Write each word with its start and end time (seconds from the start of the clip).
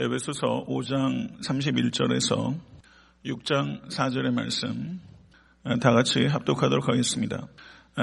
에베소서 0.00 0.66
5장 0.68 1.40
31절에서 1.40 2.54
6장 3.26 3.88
4절의 3.88 4.32
말씀 4.32 5.00
다 5.80 5.92
같이 5.92 6.24
합독하도록 6.24 6.88
하겠습니다. 6.88 7.48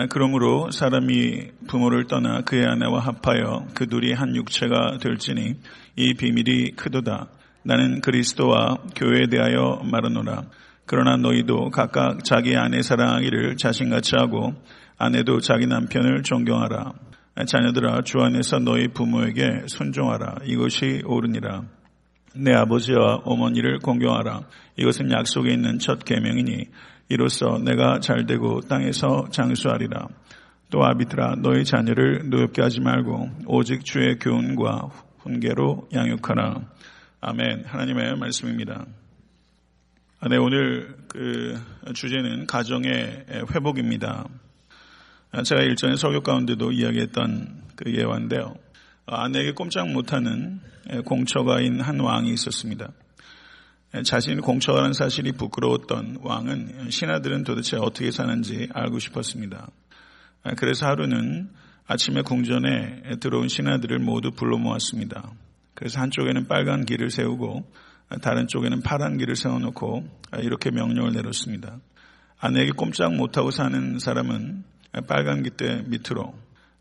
그러므로 0.09 0.71
사람이 0.71 1.51
부모를 1.69 2.07
떠나 2.07 2.41
그의 2.41 2.65
아내와 2.65 2.99
합하여 2.99 3.67
그 3.73 3.87
둘이 3.87 4.11
한 4.11 4.35
육체가 4.35 4.97
될지니 4.97 5.55
이 5.95 6.13
비밀이 6.15 6.71
크도다. 6.71 7.29
나는 7.63 8.01
그리스도와 8.01 8.75
교회에 8.93 9.27
대하여 9.27 9.81
말하노라. 9.89 10.49
그러나 10.85 11.15
너희도 11.15 11.69
각각 11.69 12.25
자기 12.25 12.57
아내 12.57 12.81
사랑하기를 12.81 13.55
자신같이 13.55 14.17
하고 14.17 14.53
아내도 14.97 15.39
자기 15.39 15.65
남편을 15.65 16.23
존경하라. 16.23 16.91
자녀들아 17.47 18.01
주 18.01 18.19
안에서 18.19 18.59
너희 18.59 18.89
부모에게 18.89 19.67
순종하라. 19.67 20.39
이것이 20.43 21.01
옳으니라. 21.05 21.63
내 22.37 22.53
아버지와 22.53 23.21
어머니를 23.23 23.79
공경하라. 23.79 24.41
이것은 24.77 25.11
약속에 25.11 25.51
있는 25.53 25.79
첫 25.79 26.03
계명이니 26.03 26.65
이로써 27.09 27.57
내가 27.59 27.99
잘되고 27.99 28.61
땅에서 28.61 29.27
장수하리라. 29.31 30.07
또 30.71 30.83
아비트라 30.83 31.35
너희 31.41 31.63
자녀를 31.63 32.29
노엽게 32.29 32.61
하지 32.61 32.81
말고 32.81 33.29
오직 33.45 33.85
주의 33.85 34.17
교훈과 34.17 34.89
훈계로 35.19 35.89
양육하라. 35.93 36.61
아멘. 37.21 37.65
하나님의 37.65 38.17
말씀입니다. 38.17 38.85
아, 40.19 40.27
네, 40.27 40.37
오늘 40.37 40.95
그 41.07 41.59
주제는 41.93 42.47
가정의 42.47 43.25
회복입니다. 43.53 44.27
아, 45.31 45.43
제가 45.43 45.61
일전에 45.61 45.95
설교 45.95 46.21
가운데도 46.21 46.71
이야기했던 46.71 47.63
그 47.75 47.93
예화인데요. 47.93 48.55
아내에게 49.07 49.51
꼼짝 49.51 49.89
못하는 49.91 50.59
공처가인 51.05 51.79
한 51.79 51.99
왕이 51.99 52.31
있었습니다. 52.33 52.91
자신이 54.03 54.41
공처가라는 54.41 54.93
사실이 54.93 55.33
부끄러웠던 55.33 56.19
왕은 56.21 56.89
신하들은 56.89 57.43
도대체 57.43 57.77
어떻게 57.77 58.11
사는지 58.11 58.67
알고 58.73 58.99
싶었습니다. 58.99 59.69
그래서 60.57 60.87
하루는 60.87 61.49
아침에 61.87 62.21
궁전에 62.23 63.17
들어온 63.19 63.47
신하들을 63.47 63.99
모두 63.99 64.31
불러 64.31 64.57
모았습니다. 64.57 65.31
그래서 65.75 65.99
한쪽에는 66.01 66.47
빨간 66.47 66.85
길을 66.85 67.11
세우고 67.11 67.71
다른 68.21 68.47
쪽에는 68.47 68.81
파란 68.81 69.17
길을 69.17 69.35
세워놓고 69.35 70.03
이렇게 70.41 70.71
명령을 70.71 71.13
내렸습니다. 71.13 71.77
아내에게 72.39 72.71
꼼짝 72.71 73.13
못하고 73.15 73.51
사는 73.51 73.99
사람은 73.99 74.63
빨간 75.07 75.43
깃대 75.43 75.83
밑으로 75.87 76.33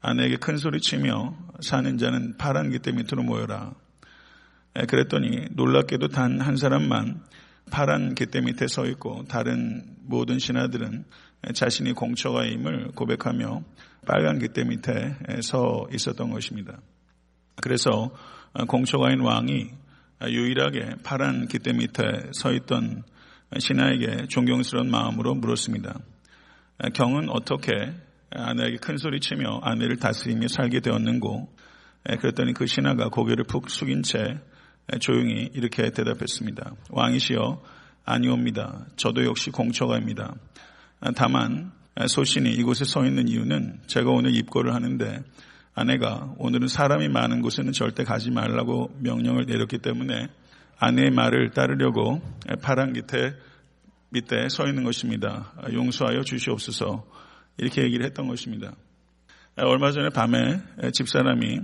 아내에게 0.05 0.36
큰 0.36 0.58
소리 0.58 0.80
치며 0.80 1.34
사는 1.60 1.97
자는 1.97 2.36
파란 2.36 2.70
깃대 2.70 2.92
밑으로 2.92 3.22
모여라. 3.22 3.72
그랬더니 4.86 5.46
놀랍게도 5.52 6.08
단 6.08 6.42
한 6.42 6.56
사람만 6.56 7.22
파란 7.70 8.14
깃대 8.14 8.42
밑에 8.42 8.66
서 8.69 8.84
있고 8.84 9.24
다른 9.24 9.83
모든 10.02 10.38
신하들은 10.38 11.05
자신이 11.55 11.94
공처가임을 11.94 12.92
고백하며 12.94 13.62
빨간 14.06 14.38
깃대 14.38 14.64
밑에 14.64 15.16
서 15.41 15.86
있었던 15.91 16.30
것입니다. 16.30 16.78
그래서 17.62 18.14
공처가인 18.68 19.20
왕이 19.20 19.70
유일하게 20.28 20.96
파란 21.02 21.48
깃대 21.48 21.72
밑에 21.72 22.02
서 22.33 22.52
있던 22.52 23.05
신하에게 23.58 24.27
존경스러운 24.28 24.91
마음으로 24.91 25.34
물었습니다. 25.34 25.98
경은 26.92 27.30
어떻게 27.30 27.72
아내에게 28.34 28.77
큰 28.78 28.96
소리 28.96 29.20
치며 29.20 29.60
아내를 29.62 29.96
다스리며 29.96 30.48
살게 30.48 30.80
되었는고 30.80 31.48
그랬더니 32.20 32.52
그 32.52 32.66
신하가 32.66 33.08
고개를 33.08 33.44
푹 33.44 33.70
숙인 33.70 34.02
채 34.02 34.40
조용히 35.00 35.48
이렇게 35.54 35.90
대답했습니다. 35.90 36.74
왕이시여 36.90 37.62
아니옵니다. 38.05 38.86
저도 38.96 39.24
역시 39.24 39.50
공처가입니다. 39.50 40.34
다만 41.16 41.72
소신이 42.06 42.50
이곳에 42.52 42.84
서 42.84 43.06
있는 43.06 43.28
이유는 43.28 43.80
제가 43.86 44.11
오늘 44.11 44.34
입고를 44.34 44.74
하는데 44.74 45.22
아내가 45.74 46.34
오늘은 46.39 46.68
사람이 46.68 47.08
많은 47.08 47.40
곳에는 47.40 47.72
절대 47.72 48.05
가지 48.05 48.30
말라고 48.30 48.95
명령을 49.01 49.46
내렸기 49.46 49.78
때문에 49.78 50.28
아내의 50.78 51.11
말을 51.11 51.51
따르려고 51.51 52.20
파란 52.62 52.92
깃에 52.92 53.33
밑에 54.11 54.48
서 54.48 54.66
있는 54.66 54.84
것입니다. 54.84 55.52
용서하여 55.72 56.22
주시옵소서 56.22 57.05
이렇게 57.56 57.82
얘기를 57.82 58.04
했던 58.04 58.26
것입니다. 58.28 58.72
얼마 59.56 59.92
전에 59.92 60.08
밤에 60.08 60.60
집사람이 60.92 61.60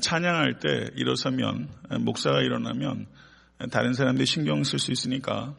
찬양할 0.00 0.58
때 0.60 0.90
일어서면 0.96 1.68
목사가 2.00 2.40
일어나면 2.40 3.06
다른 3.70 3.94
사람들이 3.94 4.26
신경 4.26 4.64
쓸 4.64 4.78
수 4.78 4.92
있으니까 4.92 5.54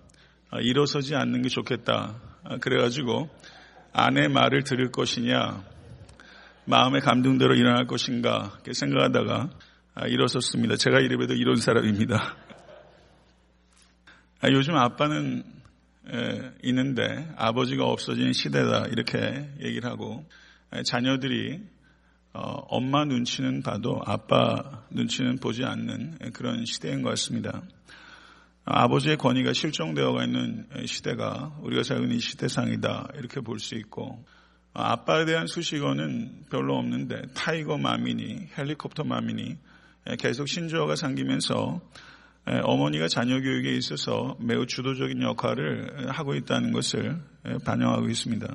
일어서지 0.61 1.15
않는 1.15 1.41
게 1.41 1.49
좋겠다. 1.49 2.21
그래가지고 2.61 3.29
아내 3.93 4.27
말을 4.27 4.63
들을 4.63 4.91
것이냐 4.91 5.63
마음의 6.65 7.01
감동대로 7.01 7.55
일어날 7.55 7.87
것인가 7.87 8.57
생각하다가 8.71 9.49
일어섰습니다. 10.07 10.75
제가 10.75 10.99
이래봬도 10.99 11.33
이런 11.33 11.55
사람입니다. 11.55 12.35
요즘 14.51 14.75
아빠는 14.75 15.43
있는데 16.63 17.27
아버지가 17.35 17.85
없어진 17.85 18.33
시대다 18.33 18.87
이렇게 18.87 19.49
얘기를 19.61 19.89
하고 19.89 20.25
자녀들이 20.85 21.61
어, 22.33 22.65
엄마 22.67 23.05
눈치는 23.05 23.63
봐도 23.63 24.01
아빠 24.05 24.83
눈치는 24.89 25.37
보지 25.37 25.63
않는 25.63 26.31
그런 26.33 26.65
시대인 26.65 27.01
것 27.01 27.09
같습니다. 27.11 27.63
아버지의 28.65 29.17
권위가 29.17 29.53
실종되어가 29.53 30.25
있는 30.25 30.67
시대가 30.85 31.55
우리가 31.61 31.83
살고 31.83 32.03
있는 32.03 32.19
시대상이다 32.19 33.09
이렇게 33.15 33.39
볼 33.39 33.59
수 33.59 33.75
있고 33.75 34.25
아빠에 34.73 35.23
대한 35.23 35.47
수식어는 35.47 36.47
별로 36.51 36.77
없는데 36.77 37.21
tiger 37.33 37.77
mom이니 37.77 38.49
helicopter 38.57 39.05
mom이니 39.05 39.57
계속 40.19 40.49
신조어가 40.49 40.97
생기면서 40.97 41.79
어머니가 42.45 43.07
자녀 43.07 43.41
교육에 43.41 43.75
있어서 43.75 44.37
매우 44.39 44.67
주도적인 44.67 45.21
역할을 45.21 46.11
하고 46.11 46.35
있다는 46.35 46.71
것을 46.71 47.19
반영하고 47.65 48.07
있습니다. 48.09 48.47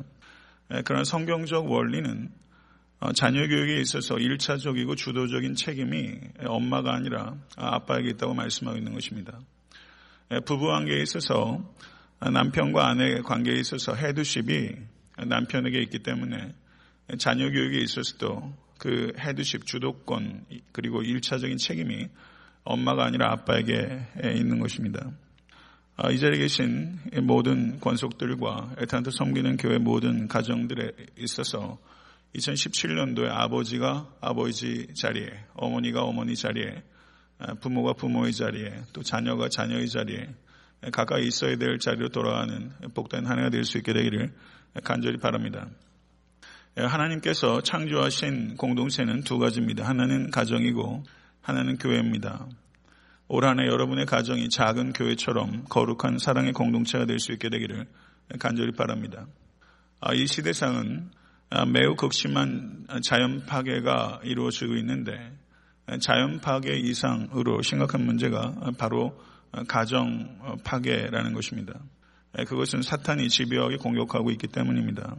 그러나 0.85 1.05
성경적 1.05 1.71
원리는 1.71 2.31
어, 3.01 3.13
자녀 3.15 3.49
교육에 3.49 3.81
있어서 3.81 4.17
1차적이고 4.17 4.95
주도적인 4.95 5.55
책임이 5.55 6.19
엄마가 6.45 6.95
아니라 6.95 7.35
아빠에게 7.57 8.11
있다고 8.11 8.35
말씀하고 8.35 8.77
있는 8.77 8.93
것입니다. 8.93 9.41
부부 10.45 10.67
관계에 10.67 11.01
있어서 11.01 11.65
남편과 12.21 12.87
아내 12.87 13.23
관계에 13.23 13.55
있어서 13.55 13.95
헤드십이 13.95 14.77
남편에게 15.27 15.81
있기 15.81 16.01
때문에 16.01 16.55
자녀 17.19 17.51
교육에 17.51 17.79
있어서도 17.79 18.55
그 18.79 19.13
헤드십 19.19 19.67
주도권 19.67 20.45
그리고 20.73 21.03
1차적인 21.03 21.59
책임이 21.59 22.07
엄마가 22.65 23.05
아니라 23.05 23.33
아빠에게 23.33 24.01
있는 24.37 24.59
것입니다. 24.59 25.11
아, 25.97 26.11
이 26.11 26.19
자리에 26.19 26.39
계신 26.39 26.99
모든 27.23 27.79
권속들과 27.81 28.77
에탄트 28.79 29.11
섬기는 29.11 29.57
교회 29.59 29.79
모든 29.79 30.29
가정들에 30.29 30.93
있어서 31.19 31.79
2017년도에 32.35 33.29
아버지가 33.29 34.09
아버지 34.21 34.87
자리에, 34.95 35.29
어머니가 35.55 36.03
어머니 36.03 36.37
자리에, 36.37 36.83
부모가 37.61 37.95
부모의 37.95 38.33
자리에, 38.33 38.83
또 38.93 39.03
자녀가 39.03 39.49
자녀의 39.49 39.89
자리에 39.89 40.29
가까이 40.93 41.27
있어야 41.27 41.57
될 41.57 41.79
자리로 41.79 42.09
돌아가는 42.09 42.71
복된 42.95 43.27
한 43.27 43.39
해가 43.39 43.51
될 43.51 43.65
수 43.65 43.79
있게 43.79 43.93
되기를 43.93 44.33
간절히 44.85 45.19
바랍니다. 45.19 45.69
하나님께서 46.77 47.61
창조하신 47.61 48.57
공동체는 48.57 49.23
두 49.23 49.39
가지입니다. 49.39 49.87
하나는 49.87 50.31
가정이고 50.31 51.03
하나는 51.43 51.79
교회입니다. 51.79 52.47
올 53.29 53.45
한해 53.45 53.67
여러분의 53.67 54.07
가정이 54.07 54.49
작은 54.49 54.93
교회처럼 54.93 55.65
거룩한 55.69 56.19
사랑의 56.19 56.53
공동체가 56.53 57.07
될 57.07 57.19
수 57.21 57.33
있게 57.33 57.49
되기를 57.49 57.87
간절히 58.39 58.73
바랍니다. 58.73 59.27
아, 60.01 60.15
이 60.15 60.27
시대상은 60.27 61.11
아, 61.51 61.65
매우 61.65 61.95
극심한 61.97 62.87
자연 63.03 63.45
파괴가 63.47 64.21
이루어지고 64.25 64.75
있는데 64.77 65.33
자연 66.01 66.41
파괴 66.41 66.77
이상으로 66.77 67.63
심각한 67.63 68.05
문제가 68.05 68.73
바로 68.79 69.21
가정 69.67 70.59
파괴라는 70.63 71.33
것입니다. 71.33 71.75
그것은 72.47 72.83
사탄이 72.83 73.29
집요하게 73.29 73.79
공격하고 73.79 74.31
있기 74.31 74.47
때문입니다. 74.47 75.17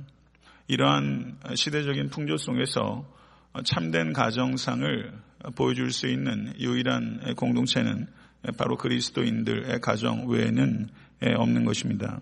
이러한 0.67 1.37
시대적인 1.55 2.09
풍조 2.09 2.37
속에서 2.37 3.05
참된 3.65 4.13
가정상을 4.13 5.13
보여줄 5.55 5.91
수 5.91 6.07
있는 6.07 6.53
유일한 6.59 7.35
공동체는 7.35 8.07
바로 8.57 8.77
그리스도인들의 8.77 9.79
가정 9.81 10.27
외에는 10.27 10.89
없는 11.37 11.65
것입니다. 11.65 12.21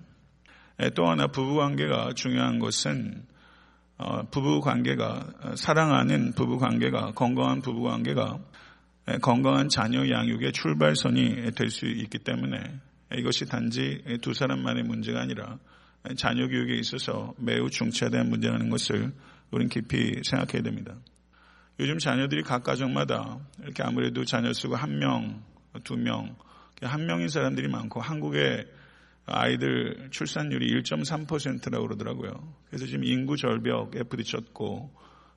또 0.96 1.08
하나 1.08 1.28
부부 1.28 1.56
관계가 1.56 2.14
중요한 2.16 2.60
것은 2.60 3.26
어, 3.98 4.24
부부 4.32 4.62
관계가 4.62 5.56
사랑하는 5.56 6.32
부부 6.32 6.58
관계가 6.58 7.12
건강한 7.12 7.62
부부 7.62 7.84
관계가 7.84 8.40
건강한 9.22 9.68
자녀 9.68 10.10
양육의 10.10 10.54
출발선이 10.54 11.52
될 11.52 11.70
수 11.70 11.86
있기 11.86 12.20
때문에 12.20 12.80
이것이 13.18 13.46
단지 13.46 14.02
두 14.22 14.34
사람만의 14.34 14.84
문제가 14.84 15.22
아니라 15.22 15.58
자녀 16.16 16.48
교육에 16.48 16.76
있어서 16.76 17.34
매우 17.38 17.70
중차대한 17.70 18.30
문제라는 18.30 18.70
것을 18.70 19.12
우리는 19.52 19.70
깊이 19.70 20.22
생각해야 20.24 20.62
됩니다. 20.64 20.96
요즘 21.80 21.98
자녀들이 21.98 22.44
각 22.44 22.64
가정마다 22.64 23.40
이렇게 23.64 23.84
아무래도 23.84 24.26
자녀 24.26 24.52
수가 24.52 24.76
한 24.78 25.00
명, 25.00 25.44
두 25.84 25.96
명, 25.96 26.36
한 26.82 27.06
명인 27.06 27.30
사람들이 27.30 27.70
많고 27.70 28.02
한국의 28.02 28.66
아이들 29.26 30.10
출산율이 30.12 30.82
1.3%라고 30.82 31.86
그러더라고요. 31.88 32.32
그래서 32.68 32.86
지금 32.86 33.04
인구 33.04 33.38
절벽에 33.38 34.04
부딪혔고 34.04 34.92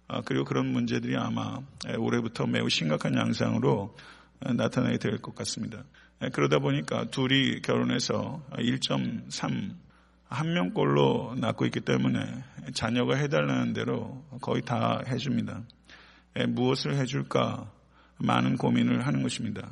아, 0.08 0.20
그리고 0.22 0.44
그런 0.44 0.66
문제들이 0.66 1.16
아마 1.16 1.60
올해부터 1.96 2.46
매우 2.46 2.68
심각한 2.68 3.14
양상으로 3.16 3.96
나타나게 4.40 4.98
될 4.98 5.18
것 5.18 5.34
같습니다. 5.36 5.84
그러다 6.32 6.58
보니까 6.58 7.04
둘이 7.06 7.60
결혼해서 7.60 8.42
1.3, 8.52 9.74
한 10.24 10.52
명꼴로 10.54 11.36
낳고 11.38 11.66
있기 11.66 11.80
때문에 11.80 12.20
자녀가 12.74 13.16
해달라는 13.16 13.72
대로 13.74 14.24
거의 14.40 14.62
다 14.62 15.02
해줍니다. 15.06 15.62
무엇을 16.48 16.96
해줄까 16.96 17.70
많은 18.18 18.56
고민을 18.56 19.06
하는 19.06 19.22
것입니다. 19.22 19.70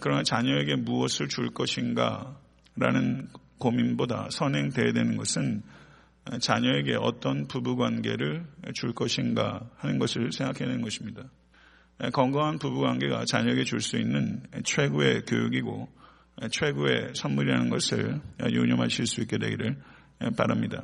그러나 0.00 0.22
자녀에게 0.22 0.76
무엇을 0.76 1.28
줄 1.28 1.50
것인가 1.50 2.36
라는 2.76 3.28
고민보다 3.58 4.28
선행돼야 4.30 4.92
되는 4.92 5.16
것은 5.16 5.62
자녀에게 6.40 6.96
어떤 7.00 7.48
부부 7.48 7.76
관계를 7.76 8.44
줄 8.74 8.92
것인가 8.92 9.68
하는 9.76 9.98
것을 9.98 10.32
생각해내는 10.32 10.82
것입니다. 10.82 11.24
건강한 12.12 12.58
부부 12.58 12.80
관계가 12.80 13.24
자녀에게 13.26 13.64
줄 13.64 13.80
수 13.80 13.96
있는 13.96 14.42
최고의 14.64 15.22
교육이고 15.26 15.88
최고의 16.50 17.12
선물이라는 17.14 17.68
것을 17.70 18.20
유념하실 18.50 19.06
수 19.06 19.20
있게 19.20 19.38
되기를 19.38 19.76
바랍니다. 20.36 20.82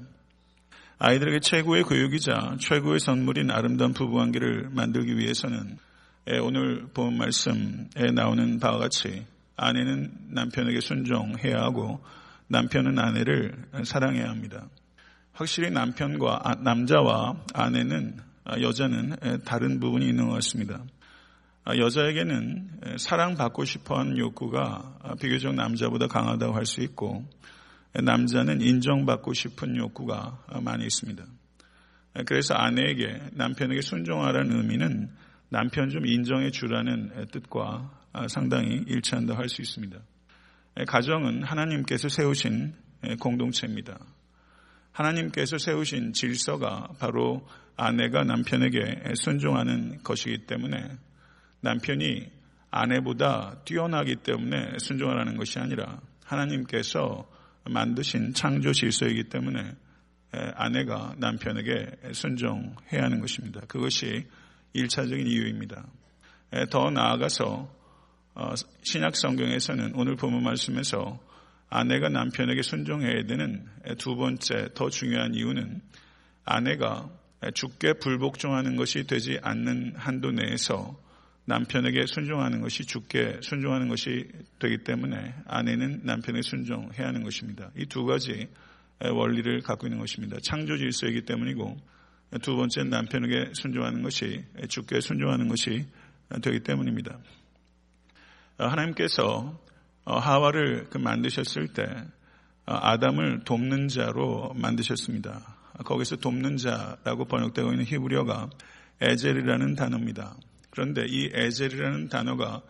아이들에게 1.01 1.39
최고의 1.41 1.85
교육이자 1.85 2.57
최고의 2.59 2.99
선물인 2.99 3.53
아름다운 3.53 3.93
부부 3.93 4.17
관계를 4.17 4.69
만들기 4.71 5.17
위해서는 5.17 5.79
오늘 6.43 6.89
본 6.93 7.17
말씀에 7.17 8.11
나오는 8.13 8.59
바와 8.59 8.79
같이 8.79 9.25
아내는 9.57 10.11
남편에게 10.31 10.81
순종해야 10.81 11.57
하고 11.63 12.01
남편은 12.49 12.99
아내를 12.99 13.55
사랑해야 13.85 14.29
합니다. 14.29 14.69
확실히 15.33 15.71
남편과 15.71 16.41
아, 16.43 16.55
남자와 16.57 17.45
아내는 17.55 18.17
아, 18.45 18.61
여자는 18.61 19.43
다른 19.45 19.79
부분이 19.79 20.05
있는 20.05 20.27
것 20.27 20.35
같습니다. 20.35 20.83
아, 21.65 21.77
여자에게는 21.77 22.97
사랑받고 22.99 23.65
싶어하는 23.65 24.19
욕구가 24.19 25.17
비교적 25.21 25.55
남자보다 25.55 26.09
강하다고 26.09 26.55
할 26.55 26.67
수 26.67 26.81
있고 26.81 27.25
남자는 28.03 28.61
인정받고 28.61 29.33
싶은 29.33 29.77
욕구가 29.77 30.45
많이 30.63 30.85
있습니다. 30.85 31.25
그래서 32.27 32.55
아내에게 32.55 33.31
남편에게 33.33 33.81
순종하라는 33.81 34.57
의미는 34.57 35.11
남편 35.51 35.89
좀 35.91 36.07
인정해 36.07 36.51
주라는 36.51 37.27
뜻과 37.31 37.91
상당히 38.29 38.85
일치한다 38.87 39.37
할 39.37 39.49
수 39.49 39.63
있습니다. 39.63 39.99
가정은 40.87 41.43
하나님께서 41.43 42.09
세우신 42.09 42.75
공동체입니다. 43.21 43.99
하나님께서 44.93 45.59
세우신 45.59 46.13
질서가 46.13 46.89
바로 46.99 47.47
아내가 47.77 48.25
남편에게 48.25 49.15
순종하는 49.15 50.03
것이기 50.03 50.47
때문에 50.47 50.77
남편이 51.61 52.31
아내보다 52.71 53.63
뛰어나기 53.65 54.17
때문에 54.17 54.79
순종하라는 54.79 55.37
것이 55.37 55.59
아니라 55.59 56.01
하나님께서 56.25 57.29
만드신 57.69 58.35
창조 58.35 58.73
질서이기 58.73 59.25
때문에 59.25 59.75
아내가 60.31 61.15
남편에게 61.19 62.13
순종해야 62.13 63.03
하는 63.03 63.21
것입니다. 63.21 63.61
그것이 63.69 64.27
1차적인 64.75 65.27
이유입니다. 65.27 65.87
더 66.71 66.91
나아가서 66.91 67.79
어, 68.35 68.55
신약 68.83 69.17
성경에서는 69.17 69.95
오늘 69.97 70.15
본문 70.15 70.45
말씀에서 70.45 71.19
아내가 71.69 72.09
남편에게 72.09 72.63
순종해야 72.63 73.27
되는 73.27 73.67
두 73.99 74.15
번째 74.15 74.69
더 74.75 74.89
중요한 74.89 75.35
이유는 75.35 75.81
아내가 76.45 77.11
죽게 77.53 77.95
불복종하는 77.95 78.77
것이 78.77 79.09
되지 79.09 79.41
않는 79.43 79.95
한도 79.97 80.31
내에서 80.31 80.97
남편에게 81.49 82.05
순종하는 82.07 82.61
것이 82.61 82.85
죽게 82.85 83.41
순종하는 83.43 83.89
것이 83.89 84.29
되기 84.59 84.85
때문에 84.85 85.35
아내는 85.47 86.03
남편에게 86.05 86.43
순종해야 86.43 87.09
하는 87.09 87.23
것입니다. 87.23 87.71
이 87.75 87.87
두 87.87 88.05
가지 88.05 88.49
원리를 89.01 89.63
갖고 89.63 89.87
있는 89.87 89.99
것입니다. 89.99 90.37
창조 90.43 90.77
질서이기 90.77 91.23
때문이고 91.23 91.77
두 92.43 92.57
번째는 92.57 92.91
남편에게 92.91 93.53
순종하는 93.55 94.03
것이 94.03 94.45
죽게 94.69 95.01
순종하는 95.01 95.49
것이 95.49 95.87
되기 96.43 96.61
때문입니다. 96.61 97.19
하나님께서 98.59 99.59
하와를 100.05 100.89
그 100.91 100.99
만드셨을 100.99 101.69
때 101.69 101.87
아담을 102.67 103.45
돕는 103.45 103.89
자로 103.89 104.53
만드셨습니다. 104.55 105.57
거기서 105.87 106.17
돕는 106.17 106.59
자라고 106.59 107.25
번역되고 107.25 107.71
있는 107.71 107.87
히브리어가 107.87 108.51
에젤이라는 109.01 109.77
단어입니다. 109.77 110.37
그런데 110.79 111.07
이 111.09 111.29
에젤이라는 111.35 112.09
단어가 112.09 112.63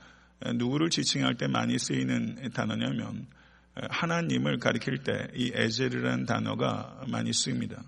누구를 0.55 0.89
지칭할 0.89 1.35
때 1.35 1.47
많이 1.47 1.79
쓰이는 1.79 2.53
단어냐면 2.55 3.27
하나님을 3.75 4.61
가리킬 4.61 5.03
때 5.05 5.29
이 5.35 5.53
에젤이라는 5.55 6.25
단어가 6.25 7.05
많이 7.07 7.35
쓰입니다. 7.35 7.83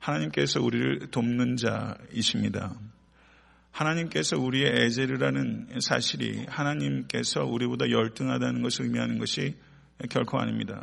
하나님께서 0.00 0.60
우리를 0.60 1.12
돕는 1.12 1.54
자이십니다. 1.54 2.74
하나님께서 3.70 4.40
우리의 4.40 4.86
에제르라는 4.86 5.78
사실이 5.82 6.46
하나님께서 6.48 7.44
우리보다 7.44 7.90
열등하다는 7.90 8.62
것을 8.62 8.86
의미하는 8.86 9.18
것이 9.18 9.54
결코 10.10 10.40
아닙니다. 10.40 10.82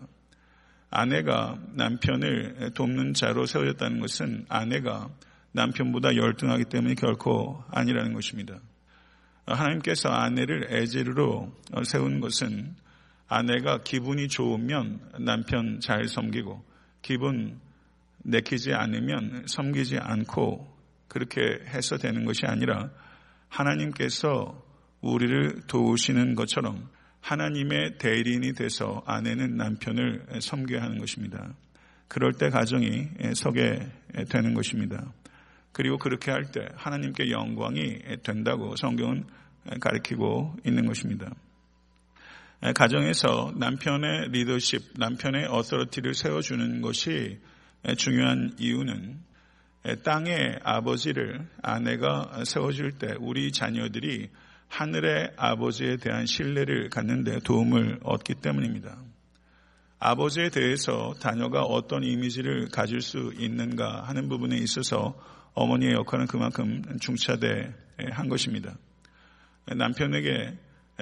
아내가 0.89 1.59
남편을 1.73 2.71
돕는 2.73 3.15
자로 3.15 3.47
세워졌다는 3.47 3.99
것은 3.99 4.45
아내가 4.47 5.09
남편보다 5.55 6.15
열등하기 6.17 6.65
때문에 6.65 6.95
결코 6.95 7.63
아니라는 7.71 8.13
것입니다. 8.13 8.59
하나님께서 9.45 10.09
아내를 10.09 10.67
에제르로 10.69 11.51
세운 11.85 12.19
것은 12.19 12.75
아내가 13.27 13.81
기분이 13.81 14.27
좋으면 14.27 14.99
남편 15.19 15.79
잘 15.79 16.07
섬기고 16.07 16.63
기분 17.01 17.59
내키지 18.23 18.73
않으면 18.73 19.45
섬기지 19.47 19.97
않고 19.97 20.75
그렇게 21.07 21.41
해서 21.67 21.97
되는 21.97 22.25
것이 22.25 22.45
아니라 22.45 22.89
하나님께서 23.47 24.61
우리를 25.01 25.61
도우시는 25.67 26.35
것처럼 26.35 26.89
하나님의 27.21 27.97
대리인이 27.97 28.53
돼서 28.53 29.03
아내는 29.05 29.55
남편을 29.55 30.25
섬겨야 30.41 30.81
하는 30.81 30.99
것입니다. 30.99 31.53
그럴 32.07 32.33
때 32.33 32.49
가정이 32.49 33.07
서게 33.35 33.79
되는 34.29 34.53
것입니다. 34.53 35.11
그리고 35.75 35.97
그렇게 35.97 36.31
할 36.31 36.45
때 36.53 36.69
하나님께 36.77 37.31
영광이 37.31 37.99
된다고 38.23 38.77
성경은 38.77 39.25
가르치고 39.81 40.55
있는 40.65 40.85
것입니다. 40.85 41.29
가정에서 42.73 43.51
남편의 43.57 44.29
리더십, 44.29 44.93
남편의 44.97 45.47
어서러티를 45.49 46.13
세워주는 46.13 46.81
것이 46.81 47.39
중요한 47.97 48.55
이유는 48.57 49.19
땅의 50.05 50.59
아버지를 50.63 51.45
아내가 51.61 52.45
세워줄 52.45 52.93
때 52.93 53.13
우리 53.19 53.51
자녀들이 53.51 54.29
하늘의 54.69 55.33
아버지에 55.35 55.97
대한 55.97 56.25
신뢰를 56.25 56.89
갖는데 56.89 57.39
도움을 57.39 57.99
얻기 58.01 58.35
때문입니다. 58.35 58.97
아버지에 59.99 60.49
대해서 60.51 61.13
자녀가 61.19 61.63
어떤 61.63 62.03
이미지를 62.03 62.69
가질 62.69 63.01
수 63.01 63.33
있는가 63.37 64.03
하는 64.03 64.29
부분에 64.29 64.55
있어서 64.55 65.34
어머니의 65.55 65.93
역할은 65.93 66.27
그만큼 66.27 66.83
중차대한 66.99 68.29
것입니다. 68.29 68.77
남편에게 69.65 70.57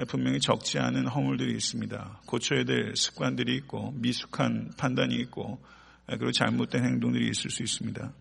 분명히 0.08 0.40
적지 0.40 0.78
않은 0.78 1.06
허물들이 1.06 1.52
있습니다. 1.54 2.22
고쳐야 2.26 2.64
될 2.64 2.96
습관들이 2.96 3.54
있고 3.56 3.92
미숙한 3.96 4.72
판단이 4.78 5.14
있고 5.16 5.62
그리고 6.06 6.32
잘못된 6.32 6.84
행동들이 6.84 7.28
있을 7.30 7.50
수 7.50 7.62
있습니다. 7.62 8.12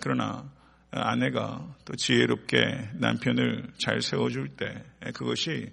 그러나 0.00 0.50
아내가 0.90 1.74
또 1.84 1.94
지혜롭게 1.96 2.90
남편을 2.94 3.72
잘 3.78 4.00
세워줄 4.00 4.56
때 4.56 4.84
그것이 5.14 5.70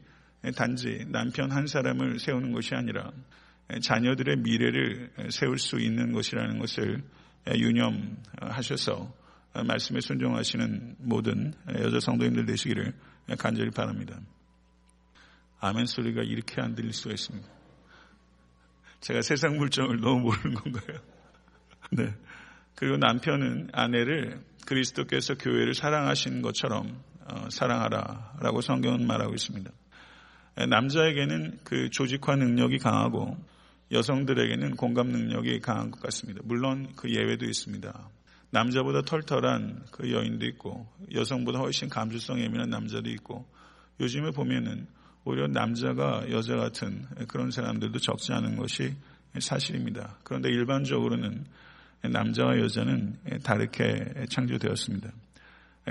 단지 0.56 1.06
남편 1.10 1.52
한 1.52 1.68
사람을 1.68 2.20
세우는 2.20 2.52
것이 2.52 2.76
아니라 2.76 3.12
자녀들의 3.82 4.38
미래를 4.38 5.12
세울 5.30 5.58
수 5.58 5.80
있는 5.80 6.12
것이라는 6.12 6.60
것을 6.60 7.02
유념하셔서 7.48 9.25
말씀에 9.64 10.02
순종하시는 10.02 10.96
모든 11.00 11.54
여자 11.80 12.00
성도님들 12.00 12.46
되시기를 12.46 12.94
간절히 13.38 13.72
바랍니다. 13.72 14.20
아멘 15.60 15.86
소리가 15.86 16.22
이렇게 16.24 16.62
안 16.62 16.76
들릴 16.76 16.94
수가 16.94 17.14
있습니다. 17.14 17.48
제가 19.02 19.22
세상 19.22 19.58
물정을 19.58 20.00
너무 20.00 20.22
모르는 20.22 20.54
건가요? 20.56 21.00
네. 21.92 22.14
그리고 22.76 22.98
남편은 22.98 23.70
아내를 23.72 24.42
그리스도께서 24.66 25.36
교회를 25.36 25.74
사랑하신 25.74 26.42
것처럼 26.42 27.02
어, 27.28 27.50
사랑하라 27.50 28.38
라고 28.42 28.62
성경은 28.62 29.08
말하고 29.08 29.34
있습니다. 29.34 29.72
남자에게는 30.70 31.60
그 31.64 31.90
조직화 31.90 32.36
능력이 32.36 32.78
강하고 32.80 33.38
여성들에게는 33.92 34.76
공감 34.76 35.10
능력이 35.10 35.60
강한 35.60 35.92
것 35.92 36.02
같습니다. 36.02 36.42
물론 36.44 36.94
그 36.96 37.10
예외도 37.12 37.46
있습니다. 37.46 38.10
남자보다 38.56 39.02
털털한 39.02 39.84
그 39.92 40.14
여인도 40.14 40.46
있고 40.46 40.88
여성보다 41.14 41.60
훨씬 41.60 41.90
감수성 41.90 42.40
예민한 42.40 42.70
남자도 42.70 43.10
있고 43.10 43.46
요즘에 44.00 44.32
보면은 44.32 44.88
오히려 45.26 45.48
남자가 45.48 46.24
여자 46.32 46.56
같은 46.56 47.06
그런 47.28 47.52
사람들도 47.52 48.00
적지 48.00 48.32
않은 48.32 48.56
것이 48.56 48.96
사실입니다. 49.38 50.20
그런데 50.24 50.50
일반적으로는 50.50 51.46
남자와 52.04 52.60
여자는 52.60 53.18
다르게 53.44 54.26
창조되었습니다. 54.30 55.12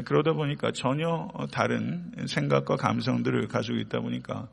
그러다 0.06 0.32
보니까 0.32 0.72
전혀 0.72 1.28
다른 1.52 2.12
생각과 2.26 2.76
감성들을 2.76 3.46
가지고 3.48 3.76
있다 3.78 4.00
보니까 4.00 4.48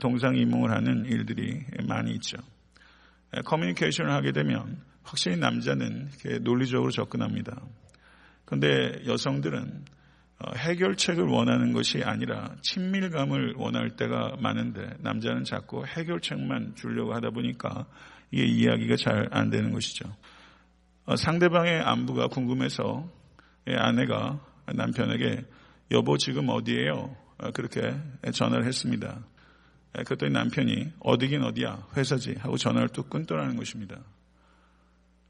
동상이몽을 0.00 0.70
하는 0.70 1.04
일들이 1.04 1.60
많이 1.86 2.12
있죠. 2.12 2.38
커뮤니케이션을 3.44 4.10
하게 4.10 4.32
되면 4.32 4.80
확실히 5.02 5.36
남자는 5.36 6.10
논리적으로 6.42 6.90
접근합니다. 6.90 7.60
그런데 8.44 9.02
여성들은 9.06 9.84
어, 10.38 10.56
해결책을 10.56 11.24
원하는 11.24 11.72
것이 11.72 12.02
아니라 12.02 12.54
친밀감을 12.62 13.54
원할 13.56 13.90
때가 13.90 14.36
많은데 14.40 14.96
남자는 15.00 15.44
자꾸 15.44 15.86
해결책만 15.86 16.74
주려고 16.74 17.14
하다 17.14 17.30
보니까 17.30 17.86
이게 18.30 18.44
이야기가 18.44 18.96
잘 18.96 19.28
안 19.30 19.50
되는 19.50 19.72
것이죠. 19.72 20.04
어, 21.04 21.16
상대방의 21.16 21.80
안부가 21.82 22.28
궁금해서 22.28 23.08
아내가 23.66 24.40
남편에게 24.74 25.44
여보 25.92 26.16
지금 26.16 26.48
어디에요? 26.48 27.16
어, 27.38 27.50
그렇게 27.52 27.94
전화를 28.32 28.66
했습니다. 28.66 29.24
그랬더니 29.92 30.32
남편이 30.32 30.92
어디긴 31.00 31.42
어디야 31.42 31.86
회사지 31.96 32.34
하고 32.38 32.56
전화를 32.56 32.88
뚝 32.88 33.10
끊더라는 33.10 33.56
것입니다. 33.56 34.00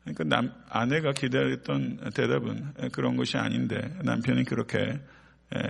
그러니까 0.05 0.25
남, 0.25 0.53
아내가 0.69 1.13
기다렸던 1.13 2.11
대답은 2.15 2.91
그런 2.93 3.17
것이 3.17 3.37
아닌데 3.37 3.81
남편이 4.03 4.45
그렇게 4.45 5.01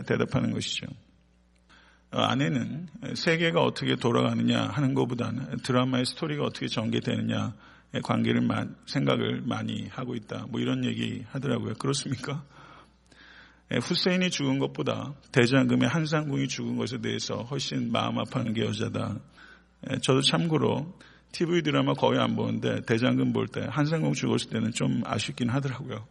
대답하는 0.07 0.53
것이죠. 0.53 0.87
어, 2.13 2.21
아내는 2.21 2.89
세계가 3.15 3.63
어떻게 3.63 3.97
돌아가느냐 3.97 4.69
하는 4.69 4.95
것보다는 4.95 5.59
드라마의 5.63 6.05
스토리가 6.07 6.45
어떻게 6.45 6.67
전개되느냐 6.69 7.55
관계를 8.03 8.49
생각을 8.87 9.43
많이 9.43 9.87
하고 9.89 10.15
있다. 10.15 10.47
뭐 10.49 10.61
이런 10.61 10.85
얘기 10.85 11.25
하더라고요. 11.31 11.75
그렇습니까? 11.75 12.45
후세인이 13.71 14.31
죽은 14.31 14.59
것보다 14.59 15.15
대장금의 15.33 15.89
한상궁이 15.89 16.49
죽은 16.49 16.77
것에 16.77 16.99
대해서 16.99 17.43
훨씬 17.43 17.91
마음 17.91 18.19
아파하는 18.19 18.53
게 18.53 18.63
여자다. 18.63 19.19
저도 20.03 20.21
참고로 20.21 20.99
TV 21.33 21.63
드라마 21.63 21.95
거의 21.95 22.21
안 22.21 22.37
보는데 22.37 22.83
대장금 22.83 23.33
볼 23.33 23.49
때 23.49 23.67
한상궁 23.69 24.13
죽었을 24.13 24.51
때는 24.51 24.73
좀 24.73 25.03
아쉽긴 25.05 25.49
하더라고요. 25.49 26.07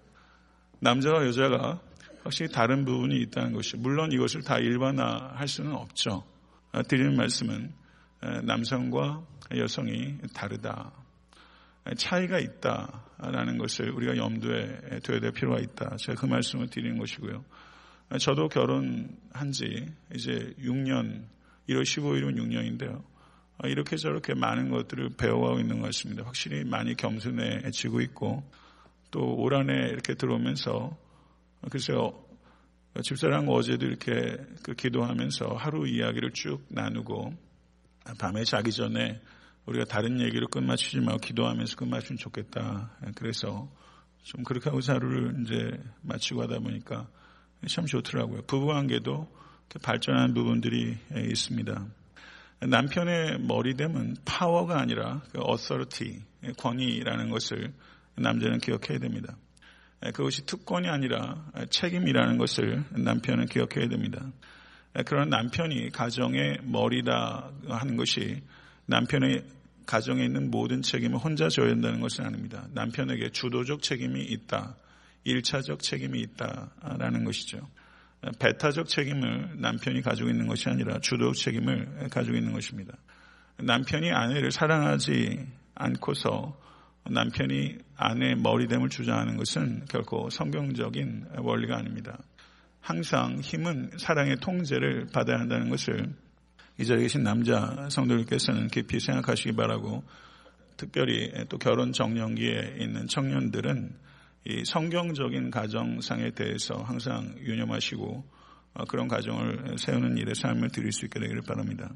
남자와 0.80 1.26
여자가 1.28 1.80
확실히 2.24 2.52
다른 2.52 2.86
부분이 2.86 3.20
있다는 3.22 3.54
것이 3.54 3.78
물론 3.78 4.12
이것을 4.12 4.42
다 4.42 4.58
일반화할 4.58 5.48
수는 5.48 5.74
없죠. 5.74 6.24
드리는 6.88 7.16
말씀은 7.16 7.72
남성과 8.44 9.24
여성이 9.58 10.18
다르다. 10.34 10.92
차이가 11.98 12.40
있다라는 12.40 13.58
것을 13.58 13.90
우리가 13.92 14.18
염두에 14.18 15.00
둬야 15.04 15.20
될 15.20 15.32
필요가 15.32 15.60
있다. 15.60 15.96
제가 15.98 16.20
그 16.20 16.26
말씀을 16.28 16.68
드리는 16.68 16.98
것이고요. 16.98 17.44
저도 18.20 18.50
결혼한 18.50 19.52
지 19.52 19.88
이제 20.14 20.54
6년, 20.60 21.24
1월 21.70 21.84
15일은 21.84 22.36
6년인데요. 22.38 23.04
이렇게 23.66 23.96
저렇게 23.98 24.34
많은 24.34 24.70
것들을 24.70 25.10
배워가고 25.18 25.60
있는 25.60 25.80
것 25.80 25.88
같습니다. 25.88 26.24
확실히 26.26 26.64
많이 26.64 26.96
겸손해지고 26.96 28.02
있고 28.02 28.44
또 29.12 29.36
올 29.38 29.54
한 29.54 29.70
해 29.70 29.90
이렇게 29.90 30.16
들어오면서 30.16 30.98
글쎄요 31.70 32.14
집사람과 33.04 33.52
어제도 33.54 33.86
이렇게 33.86 34.38
그 34.64 34.74
기도하면서 34.74 35.56
하루 35.56 35.88
이야기를 35.88 36.32
쭉 36.32 36.66
나누고 36.70 37.34
밤에 38.20 38.44
자기 38.44 38.72
전에 38.72 39.22
우리가 39.66 39.86
다른 39.86 40.20
얘기로 40.22 40.48
끝마치지 40.48 41.00
말고 41.02 41.20
기도하면서 41.20 41.76
끝마치면 41.76 42.18
좋겠다. 42.18 42.98
그래서 43.16 43.70
좀 44.24 44.44
그렇게 44.44 44.70
하고 44.70 44.80
하루를 44.86 45.42
이제 45.42 45.72
마치고 46.02 46.42
하다 46.44 46.60
보니까 46.60 47.08
참 47.68 47.86
좋더라고요. 47.86 48.42
부부 48.48 48.66
관계도 48.68 49.28
발전한 49.84 50.34
부분들이 50.34 50.98
있습니다. 51.16 51.86
남편의 52.62 53.40
머리됨은 53.40 54.18
파워가 54.24 54.80
아니라 54.80 55.22
그 55.32 55.40
authority, 55.40 56.22
권위라는 56.58 57.30
것을 57.30 57.74
남자는 58.16 58.60
기억해야 58.60 59.00
됩니다. 59.00 59.36
그것이 60.14 60.46
특권이 60.46 60.88
아니라 60.88 61.44
책임이라는 61.70 62.38
것을 62.38 62.84
남편은 62.92 63.48
기억해야 63.48 63.88
됩니다. 63.88 64.32
그런 65.06 65.30
남편이 65.30 65.90
가정의 65.92 66.60
머리다 66.64 67.52
하는 67.68 67.98
것이 67.98 68.42
남편의 68.86 69.44
가정에 69.86 70.24
있는 70.24 70.52
모든 70.52 70.82
책임을 70.82 71.18
혼자 71.18 71.50
져야 71.50 71.70
한다는 71.70 72.00
것은 72.00 72.26
아닙니다. 72.26 72.68
남편에게 72.74 73.30
주도적 73.32 73.82
책임이 73.82 74.22
있다. 74.24 74.76
일차적 75.24 75.82
책임이 75.82 76.20
있다라는 76.20 77.24
것이죠. 77.26 77.60
배타적 78.40 78.88
책임을 78.88 79.56
남편이 79.58 80.02
가지고 80.02 80.30
있는 80.30 80.48
것이 80.48 80.70
아니라 80.70 81.00
주도적 81.00 81.36
책임을 81.36 82.10
가지고 82.12 82.38
있는 82.38 82.54
것입니다. 82.54 82.94
남편이 83.58 84.12
아내를 84.12 84.52
사랑하지 84.52 85.48
않고서 85.76 86.60
남편이 87.10 87.78
아내의 87.96 88.36
머리됨을 88.36 88.90
주장하는 88.90 89.38
것은 89.38 89.86
결코 89.90 90.30
성경적인 90.30 91.26
원리가 91.38 91.78
아닙니다. 91.78 92.20
항상 92.80 93.40
힘은 93.40 93.92
사랑의 93.98 94.38
통제를 94.38 95.08
받아야 95.14 95.40
한다는 95.40 95.70
것을 95.70 96.14
이 96.80 96.86
자리에 96.86 97.04
계신 97.04 97.24
남자 97.24 97.88
성도들께서는 97.90 98.68
깊이 98.68 99.00
생각하시기 99.00 99.56
바라고 99.56 100.04
특별히 100.78 101.32
또 101.50 101.58
결혼 101.58 101.92
정년기에 101.94 102.78
있는 102.80 103.08
청년들은 103.08 103.94
이 104.46 104.64
성경적인 104.66 105.52
가정상에 105.52 106.32
대해서 106.32 106.76
항상 106.76 107.36
유념하시고 107.40 108.26
어, 108.74 108.86
그런 108.86 109.08
가정을 109.08 109.78
세우는 109.78 110.18
일에 110.18 110.34
삶을 110.34 110.70
드릴 110.70 110.92
수 110.92 111.06
있게 111.06 111.20
되기를 111.20 111.42
바랍니다. 111.42 111.92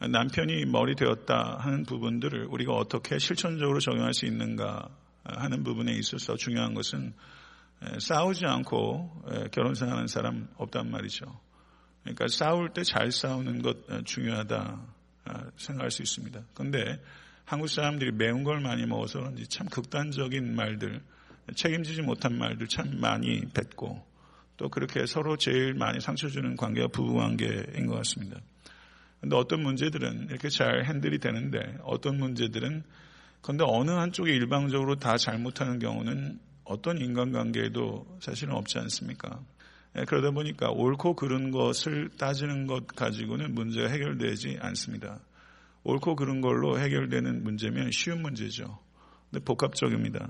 남편이 0.00 0.66
머리 0.66 0.94
되었다 0.94 1.56
하는 1.58 1.84
부분들을 1.84 2.46
우리가 2.46 2.72
어떻게 2.72 3.18
실천적으로 3.18 3.80
적용할 3.80 4.14
수 4.14 4.26
있는가 4.26 4.88
하는 5.24 5.64
부분에 5.64 5.92
있어서 5.94 6.36
중요한 6.36 6.72
것은 6.72 7.14
싸우지 7.98 8.46
않고 8.46 9.24
결혼 9.50 9.74
생활하는 9.74 10.06
사람 10.06 10.48
없단 10.56 10.90
말이죠. 10.90 11.26
그러니까 12.04 12.26
싸울 12.28 12.72
때 12.72 12.84
잘 12.84 13.10
싸우는 13.10 13.62
것 13.62 13.76
중요하다 14.04 14.86
생각할 15.56 15.90
수 15.90 16.02
있습니다. 16.02 16.42
그런데 16.54 17.00
한국 17.44 17.68
사람들이 17.68 18.12
매운 18.12 18.44
걸 18.44 18.60
많이 18.60 18.86
먹어서 18.86 19.18
그런지 19.18 19.48
참 19.48 19.66
극단적인 19.68 20.54
말들, 20.54 21.02
책임지지 21.54 22.02
못한 22.02 22.38
말들 22.38 22.66
참 22.68 23.00
많이 23.00 23.40
뱉고 23.54 24.04
또 24.56 24.68
그렇게 24.68 25.06
서로 25.06 25.36
제일 25.36 25.74
많이 25.74 26.00
상처 26.00 26.28
주는 26.28 26.56
관계가 26.56 26.88
부부 26.88 27.14
관계인 27.14 27.86
것 27.86 27.94
같습니다. 27.96 28.40
근데 29.20 29.36
어떤 29.36 29.62
문제들은 29.62 30.28
이렇게 30.30 30.48
잘 30.48 30.84
핸들이 30.84 31.18
되는데 31.18 31.78
어떤 31.82 32.18
문제들은 32.18 32.82
그런데 33.40 33.64
어느 33.66 33.90
한쪽이 33.90 34.30
일방적으로 34.30 34.96
다 34.96 35.16
잘못하는 35.16 35.78
경우는 35.78 36.38
어떤 36.64 36.98
인간관계에도 36.98 38.18
사실은 38.20 38.54
없지 38.54 38.78
않습니까? 38.78 39.40
예, 39.96 40.04
그러다 40.04 40.32
보니까 40.32 40.70
옳고 40.70 41.14
그른 41.14 41.50
것을 41.50 42.10
따지는 42.18 42.66
것 42.66 42.86
가지고는 42.88 43.54
문제가 43.54 43.88
해결되지 43.88 44.58
않습니다. 44.60 45.20
옳고 45.84 46.16
그른 46.16 46.40
걸로 46.40 46.78
해결되는 46.78 47.42
문제면 47.42 47.90
쉬운 47.90 48.22
문제죠. 48.22 48.78
근데 49.30 49.44
복합적입니다. 49.44 50.28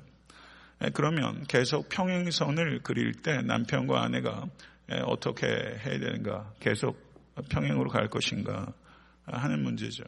예, 0.85 0.91
그러면 0.91 1.45
계속 1.49 1.89
평행선을 1.89 2.81
그릴 2.83 3.13
때 3.13 3.43
남편과 3.43 4.03
아내가 4.03 4.47
예, 4.93 5.01
어떻게 5.05 5.47
해야 5.47 5.99
되는가, 5.99 6.53
계속 6.61 6.99
평행으로 7.51 7.91
갈 7.91 8.09
것인가 8.09 8.73
하는 9.27 9.63
문제죠. 9.63 10.05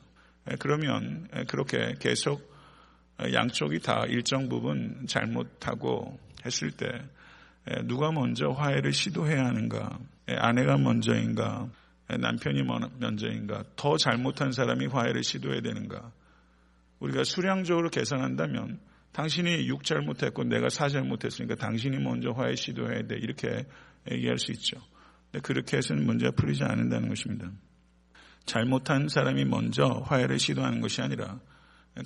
그러면 0.59 1.29
그렇게 1.47 1.95
계속 2.01 2.51
양쪽이 3.21 3.81
다 3.81 4.05
일정 4.09 4.49
부분 4.49 5.07
잘못하고 5.07 6.19
했을 6.45 6.71
때 6.73 6.87
누가 7.85 8.11
먼저 8.11 8.49
화해를 8.49 8.93
시도해야 8.93 9.45
하는가? 9.45 9.99
아내가 10.27 10.79
먼저인가? 10.79 11.69
남편이 12.09 12.63
먼저인가? 12.99 13.63
더 13.77 13.97
잘못한 13.97 14.51
사람이 14.51 14.87
화해를 14.87 15.23
시도해야 15.23 15.61
되는가? 15.61 16.11
우리가 16.99 17.23
수량적으로 17.23 17.91
계산한다면 17.91 18.81
당신이 19.13 19.67
6 19.69 19.85
잘못했고 19.85 20.45
내가 20.45 20.69
4 20.69 20.89
잘못했으니까 20.89 21.57
당신이 21.57 21.99
먼저 21.99 22.31
화해 22.31 22.55
시도해야 22.55 23.07
돼. 23.07 23.17
이렇게 23.17 23.67
얘기할 24.11 24.39
수 24.39 24.53
있죠. 24.53 24.81
근데 25.31 25.43
그렇게 25.43 25.77
해서는 25.77 26.05
문제가 26.05 26.33
풀리지 26.33 26.65
않는다는 26.65 27.09
것입니다. 27.09 27.51
잘못한 28.47 29.09
사람이 29.09 29.45
먼저 29.45 29.85
화해를 30.07 30.39
시도하는 30.39 30.81
것이 30.81 31.03
아니라 31.03 31.41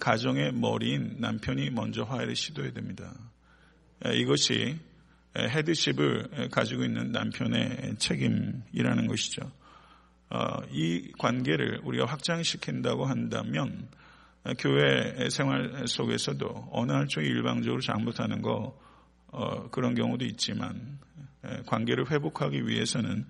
가정의 0.00 0.52
머리인 0.52 1.16
남편이 1.18 1.70
먼저 1.70 2.02
화해를 2.02 2.37
시도해야 2.37 2.73
됩니다. 2.73 3.14
이것이 4.14 4.78
헤드십을 5.37 6.49
가지고 6.50 6.84
있는 6.84 7.12
남편의 7.12 7.96
책임이라는 7.99 9.06
것이죠. 9.06 9.50
어, 10.30 10.62
이 10.70 11.12
관계를 11.18 11.80
우리가 11.84 12.06
확장시킨다고 12.06 13.04
한다면 13.04 13.88
교회 14.58 15.30
생활 15.30 15.86
속에서도 15.86 16.68
어느 16.72 16.92
한쪽이 16.92 17.26
일방적으로 17.26 17.80
잘못하는 17.80 18.42
거 18.42 18.78
어, 19.28 19.68
그런 19.70 19.94
경우도 19.94 20.24
있지만 20.26 20.98
관계를 21.66 22.10
회복하기 22.10 22.66
위해서는 22.66 23.26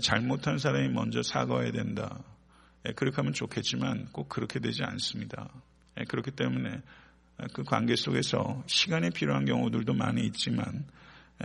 잘못한 0.00 0.58
사람이 0.58 0.88
먼저 0.88 1.22
사과해야 1.22 1.72
된다. 1.72 2.22
그렇게 2.96 3.16
하면 3.16 3.32
좋겠지만 3.32 4.08
꼭 4.12 4.28
그렇게 4.28 4.58
되지 4.58 4.82
않습니다. 4.84 5.48
그렇기 6.08 6.32
때문에 6.32 6.82
그 7.52 7.62
관계 7.64 7.96
속에서 7.96 8.62
시간이 8.66 9.10
필요한 9.10 9.44
경우들도 9.44 9.94
많이 9.94 10.24
있지만 10.26 10.86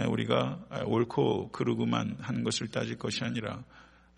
우리가 0.07 0.60
옳고 0.86 1.51
그르고만 1.51 2.17
하는 2.19 2.43
것을 2.43 2.67
따질 2.67 2.98
것이 2.98 3.24
아니라 3.24 3.63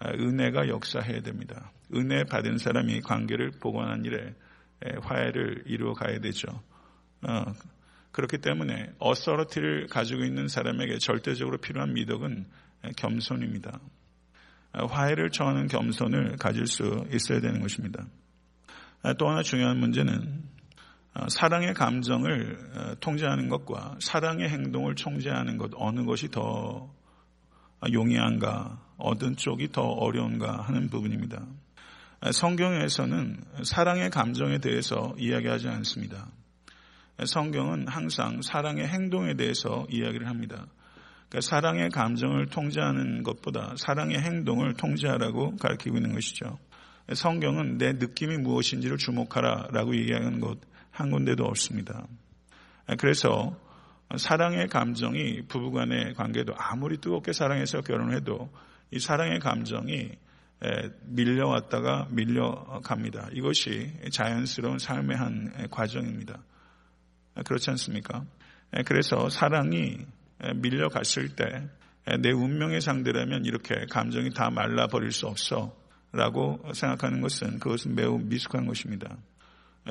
은혜가 0.03 0.67
역사해야 0.69 1.21
됩니다. 1.21 1.71
은혜 1.93 2.23
받은 2.23 2.57
사람이 2.57 3.01
관계를 3.01 3.51
복원한 3.59 4.05
일에 4.05 4.33
화해를 5.01 5.63
이루어 5.67 5.93
가야 5.93 6.19
되죠. 6.19 6.47
어, 7.21 7.45
그렇기 8.11 8.37
때문에 8.37 8.93
어서러티를 8.99 9.87
가지고 9.87 10.23
있는 10.23 10.47
사람에게 10.47 10.99
절대적으로 10.99 11.57
필요한 11.57 11.93
미덕은 11.93 12.45
겸손입니다. 12.97 13.79
화해를 14.73 15.31
청하는 15.31 15.67
겸손을 15.67 16.37
가질 16.37 16.67
수 16.67 17.05
있어야 17.11 17.39
되는 17.39 17.61
것입니다. 17.61 18.05
또 19.17 19.29
하나 19.29 19.41
중요한 19.41 19.77
문제는 19.79 20.43
어, 21.15 21.29
사랑의 21.29 21.73
감정을 21.73 22.57
어, 22.75 22.95
통제하는 22.99 23.47
것과 23.47 23.97
사랑의 24.01 24.49
행동을 24.49 24.95
통제하는 24.95 25.57
것 25.57 25.71
어느 25.75 26.03
것이 26.03 26.29
더 26.29 26.93
용이한가, 27.91 28.81
어떤 28.97 29.35
쪽이 29.35 29.71
더 29.71 29.81
어려운가 29.83 30.61
하는 30.63 30.89
부분입니다. 30.89 31.45
성경에서는 32.31 33.37
사랑의 33.63 34.09
감정에 34.09 34.57
대해서 34.59 35.13
이야기하지 35.17 35.67
않습니다. 35.67 36.27
성경은 37.23 37.87
항상 37.87 38.41
사랑의 38.41 38.87
행동에 38.87 39.35
대해서 39.35 39.85
이야기를 39.89 40.27
합니다. 40.27 40.65
그러니까 41.29 41.41
사랑의 41.41 41.89
감정을 41.89 42.47
통제하는 42.47 43.23
것보다 43.23 43.73
사랑의 43.77 44.19
행동을 44.19 44.73
통제하라고 44.73 45.55
가르치고 45.57 45.97
있는 45.97 46.13
것이죠. 46.13 46.57
성경은 47.13 47.77
내 47.77 47.93
느낌이 47.93 48.37
무엇인지를 48.37 48.97
주목하라 48.97 49.67
라고 49.71 49.95
얘기하는 49.95 50.39
것 50.39 50.57
한 50.95 51.11
군데도 51.11 51.43
없습니다. 51.43 52.07
그래서 52.97 53.57
사랑의 54.17 54.67
감정이 54.67 55.41
부부간의 55.47 56.13
관계도 56.13 56.53
아무리 56.57 56.97
뜨겁게 56.97 57.33
사랑해서 57.33 57.81
결혼해도 57.81 58.49
이 58.91 58.99
사랑의 58.99 59.39
감정이 59.39 60.11
밀려왔다가 61.03 62.07
밀려갑니다. 62.11 63.29
이것이 63.33 63.91
자연스러운 64.11 64.79
삶의 64.79 65.17
한 65.17 65.67
과정입니다. 65.69 66.41
그렇지 67.45 67.69
않습니까? 67.71 68.25
그래서 68.85 69.29
사랑이 69.29 70.05
밀려갔을 70.55 71.35
때 71.35 71.69
내 72.19 72.31
운명의 72.31 72.81
상대라면 72.81 73.45
이렇게 73.45 73.87
감정이 73.89 74.31
다 74.31 74.51
말라버릴 74.51 75.11
수 75.11 75.25
없어 75.25 75.75
라고 76.11 76.63
생각하는 76.73 77.19
것은 77.19 77.59
그것은 77.59 77.95
매우 77.95 78.19
미숙한 78.19 78.67
것입니다. 78.67 79.17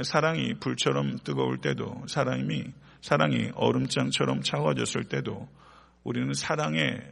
사랑이 0.03 0.55
불처럼 0.55 1.19
뜨거울 1.25 1.59
때도 1.59 2.05
사랑이 2.07 2.65
사랑이 3.03 3.51
얼음장처럼 3.55 4.43
차가워졌을 4.43 5.05
때도 5.05 5.49
우리는 6.05 6.33
사랑의 6.33 7.03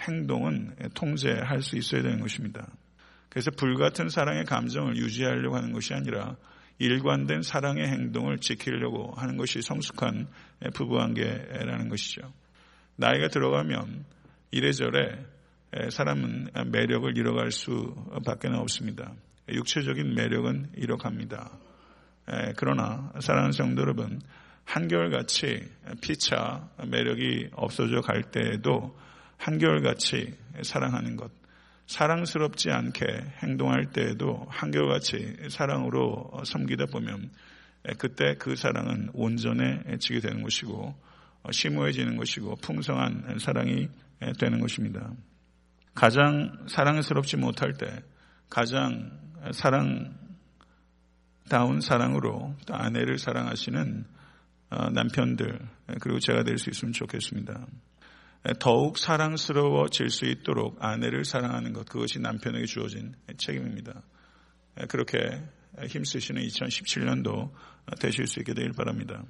행동은 0.00 0.74
통제할 0.94 1.62
수 1.62 1.76
있어야 1.76 2.02
되는 2.02 2.20
것입니다. 2.20 2.66
그래서 3.36 3.50
불같은 3.50 4.08
사랑의 4.08 4.46
감정을 4.46 4.96
유지하려고 4.96 5.56
하는 5.56 5.74
것이 5.74 5.92
아니라 5.92 6.36
일관된 6.78 7.42
사랑의 7.42 7.86
행동을 7.86 8.38
지키려고 8.38 9.12
하는 9.14 9.36
것이 9.36 9.60
성숙한 9.60 10.26
부부관계라는 10.72 11.90
것이죠. 11.90 12.32
나이가 12.96 13.28
들어가면 13.28 14.06
이래저래 14.52 15.22
사람은 15.90 16.48
매력을 16.68 17.14
잃어갈 17.18 17.50
수밖에 17.50 18.48
없습니다. 18.48 19.12
육체적인 19.50 20.14
매력은 20.14 20.70
잃어갑니다. 20.74 21.58
그러나 22.56 23.12
사랑하는 23.20 23.52
성도 23.52 23.82
여러분, 23.82 24.22
한결같이 24.64 25.60
피차 26.00 26.70
매력이 26.88 27.50
없어져 27.52 28.00
갈 28.00 28.22
때에도 28.22 28.98
한결같이 29.36 30.38
사랑하는 30.62 31.16
것, 31.16 31.30
사랑스럽지 31.86 32.70
않게 32.70 33.04
행동할 33.42 33.86
때에도 33.92 34.46
한결같이 34.48 35.36
사랑으로 35.50 36.42
섬기다 36.44 36.86
보면 36.86 37.30
그때 37.98 38.34
그 38.38 38.56
사랑은 38.56 39.10
온전해지게 39.14 40.20
되는 40.20 40.42
것이고 40.42 40.94
심오해지는 41.50 42.16
것이고 42.16 42.56
풍성한 42.56 43.38
사랑이 43.38 43.88
되는 44.38 44.60
것입니다. 44.60 45.12
가장 45.94 46.66
사랑스럽지 46.68 47.36
못할 47.36 47.72
때 47.74 48.02
가장 48.50 49.10
사랑다운 49.52 50.10
사랑으로 51.80 52.56
아내를 52.68 53.18
사랑하시는 53.18 54.04
어, 54.68 54.90
남편들 54.90 55.60
그리고 56.00 56.18
제가 56.18 56.42
될 56.42 56.58
수 56.58 56.70
있으면 56.70 56.92
좋겠습니다. 56.92 57.66
더욱 58.60 58.98
사랑스러워질 58.98 60.10
수 60.10 60.24
있도록 60.26 60.76
아내를 60.80 61.24
사랑하는 61.24 61.72
것 61.72 61.88
그것이 61.88 62.20
남편에게 62.20 62.66
주어진 62.66 63.14
책임입니다. 63.36 64.02
그렇게 64.88 65.18
힘쓰시는 65.88 66.42
2017년도 66.42 67.50
되실 68.00 68.26
수 68.26 68.40
있게 68.40 68.54
되길 68.54 68.72
바랍니다. 68.72 69.22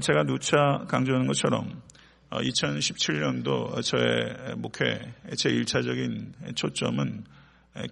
제가 0.00 0.24
누차 0.24 0.84
강조하는 0.88 1.26
것처럼 1.26 1.82
2017년도 2.30 3.82
저의 3.82 4.56
목회 4.56 5.14
제 5.36 5.50
1차적인 5.50 6.56
초점은 6.56 7.24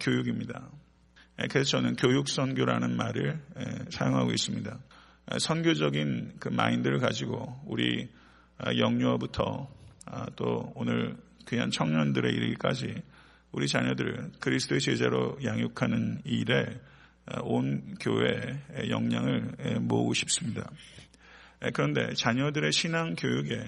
교육입니다. 0.00 0.70
그래서 1.50 1.70
저는 1.70 1.96
교육 1.96 2.28
선교라는 2.28 2.96
말을 2.96 3.40
사용하고 3.90 4.30
있습니다. 4.30 4.78
선교적인 5.38 6.36
그 6.40 6.48
마인드를 6.48 6.98
가지고 6.98 7.60
우리 7.66 8.08
영유아부터 8.78 9.75
또 10.36 10.72
오늘 10.74 11.16
귀한 11.48 11.70
청년들의 11.70 12.32
이르기까지 12.32 13.02
우리 13.52 13.68
자녀들을 13.68 14.32
그리스도의 14.40 14.80
제자로 14.80 15.38
양육하는 15.42 16.22
일에 16.24 16.80
온 17.42 17.94
교회의 18.00 18.90
역량을 18.90 19.80
모으고 19.80 20.14
싶습니다. 20.14 20.70
그런데 21.72 22.12
자녀들의 22.14 22.72
신앙 22.72 23.14
교육에 23.14 23.64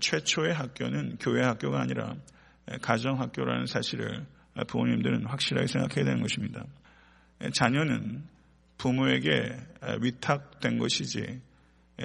최초의 0.00 0.52
학교는 0.54 1.16
교회 1.18 1.42
학교가 1.42 1.80
아니라 1.80 2.16
가정 2.82 3.20
학교라는 3.20 3.66
사실을 3.66 4.26
부모님들은 4.66 5.24
확실하게 5.24 5.66
생각해야 5.66 6.04
되는 6.04 6.20
것입니다. 6.20 6.64
자녀는 7.52 8.24
부모에게 8.78 9.56
위탁된 10.00 10.78
것이지 10.78 11.40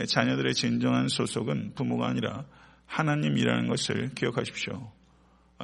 자녀들의 0.07 0.53
진정한 0.53 1.07
소속은 1.07 1.73
부모가 1.75 2.07
아니라 2.07 2.45
하나님이라는 2.91 3.67
것을 3.69 4.09
기억하십시오. 4.15 4.91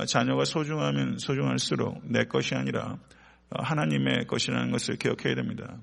자녀가 0.07 0.45
소중하면 0.45 1.17
소중할수록 1.17 2.01
내 2.05 2.23
것이 2.23 2.55
아니라 2.55 2.97
하나님의 3.49 4.27
것이라는 4.27 4.71
것을 4.71 4.95
기억해야 4.95 5.35
됩니다. 5.35 5.77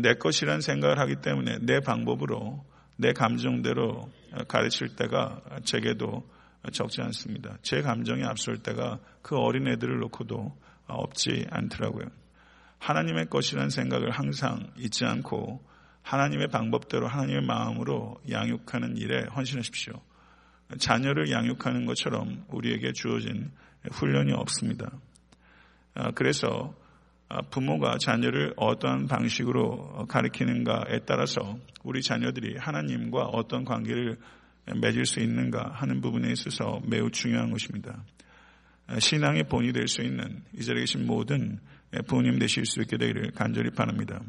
내 0.00 0.14
것이라는 0.14 0.60
생각을 0.60 0.98
하기 1.00 1.16
때문에 1.16 1.58
내 1.62 1.80
방법으로 1.80 2.64
내 2.96 3.12
감정대로 3.12 4.10
가르칠 4.46 4.94
때가 4.94 5.40
제게도 5.64 6.30
적지 6.72 7.02
않습니다. 7.02 7.58
제 7.62 7.82
감정이 7.82 8.22
앞설 8.24 8.58
때가 8.58 9.00
그 9.20 9.36
어린애들을 9.36 9.98
놓고도 9.98 10.56
없지 10.86 11.46
않더라고요. 11.50 12.06
하나님의 12.78 13.26
것이라는 13.30 13.68
생각을 13.68 14.10
항상 14.10 14.70
잊지 14.76 15.04
않고 15.04 15.60
하나님의 16.02 16.48
방법대로 16.48 17.08
하나님의 17.08 17.42
마음으로 17.46 18.20
양육하는 18.30 18.96
일에 18.96 19.24
헌신하십시오. 19.34 19.94
자녀를 20.78 21.30
양육하는 21.30 21.86
것처럼 21.86 22.44
우리에게 22.48 22.92
주어진 22.92 23.50
훈련이 23.90 24.32
없습니다. 24.32 24.90
그래서 26.14 26.74
부모가 27.50 27.96
자녀를 27.98 28.54
어떠한 28.56 29.06
방식으로 29.06 30.06
가르치는가에 30.08 31.00
따라서 31.06 31.58
우리 31.82 32.02
자녀들이 32.02 32.56
하나님과 32.58 33.22
어떤 33.24 33.64
관계를 33.64 34.18
맺을 34.80 35.06
수 35.06 35.20
있는가 35.20 35.72
하는 35.74 36.00
부분에 36.00 36.30
있어서 36.32 36.80
매우 36.86 37.10
중요한 37.10 37.50
것입니다. 37.50 38.04
신앙의 38.98 39.44
본이 39.44 39.72
될 39.72 39.88
수 39.88 40.02
있는 40.02 40.42
이 40.52 40.62
자리에 40.62 40.82
계신 40.82 41.06
모든 41.06 41.58
부모님 42.06 42.38
되실 42.38 42.66
수 42.66 42.80
있게 42.82 42.96
되기를 42.96 43.32
간절히 43.32 43.70
바랍니다. 43.70 44.20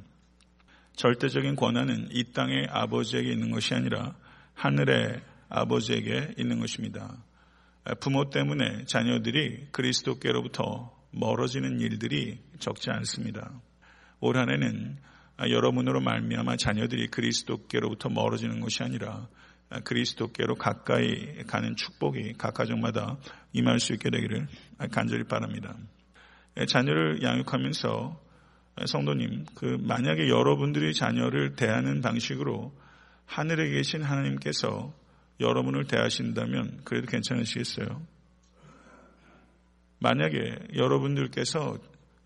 절대적인 0.96 1.56
권한은 1.56 2.10
이 2.12 2.24
땅의 2.32 2.68
아버지에게 2.70 3.32
있는 3.32 3.52
것이 3.52 3.74
아니라 3.74 4.16
하늘의 4.54 5.22
아버지에게 5.50 6.36
있는 6.38 6.60
것입니다. 6.60 7.24
부모 8.00 8.30
때문에 8.30 8.86
자녀들이 8.86 9.68
그리스도께로부터 9.72 10.96
멀어지는 11.12 11.80
일들이 11.80 12.40
적지 12.60 12.90
않습니다. 12.90 13.52
올 14.20 14.38
한해는 14.38 14.98
여러분으로 15.50 16.00
말미암아 16.00 16.56
자녀들이 16.58 17.08
그리스도께로부터 17.08 18.10
멀어지는 18.10 18.62
것이 18.62 18.84
아니라 18.84 19.28
그리스도께로 19.84 20.56
가까이 20.56 21.44
가는 21.48 21.76
축복이 21.76 22.34
각 22.38 22.54
가정마다 22.54 23.18
임할 23.52 23.80
수 23.80 23.94
있게 23.94 24.10
되기를 24.10 24.48
간절히 24.92 25.24
바랍니다. 25.26 25.76
자녀를 26.68 27.22
양육하면서 27.24 28.22
성도님, 28.86 29.46
그 29.56 29.78
만약에 29.82 30.30
여러분들이 30.30 30.94
자녀를 30.94 31.56
대하는 31.56 32.02
방식으로 32.02 32.74
하늘에 33.26 33.70
계신 33.70 34.04
하나님께서 34.04 34.94
여러분을 35.40 35.86
대하신다면 35.86 36.82
그래도 36.84 37.08
괜찮으시겠어요? 37.08 38.06
만약에 40.00 40.58
여러분들께서 40.76 41.78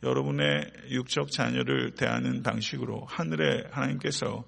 여러분의 0.03 0.71
육적 0.89 1.31
자녀를 1.31 1.91
대하는 1.95 2.43
방식으로 2.43 3.05
하늘의 3.05 3.67
하나님께서 3.71 4.45